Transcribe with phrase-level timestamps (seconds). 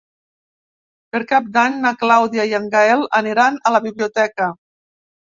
[1.15, 4.49] Per Cap d'Any na Clàudia i en Gaël aniran a la biblioteca.